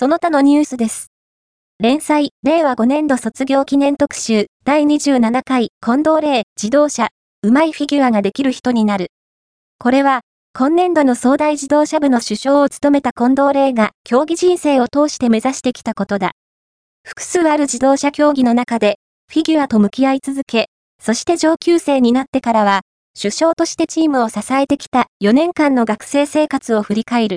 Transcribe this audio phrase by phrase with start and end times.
[0.00, 1.12] その他のニュースです。
[1.78, 7.08] 連載、令和5年度卒業記念特集、第27回、近藤霊、自動車、
[7.42, 9.08] うまいフィギュアができる人になる。
[9.78, 10.22] これは、
[10.54, 16.32] 今年度の総大自動車部の首相を務めた近藤霊が、競技人生を通して目指してきたことだ。
[17.06, 18.96] 複数ある自動車競技の中で、
[19.30, 22.80] フィギュアと向き合い続け、そして上級生になってからは、
[23.14, 27.28] 首相としてチームを支えてきた4年間の学生生活を振り返る。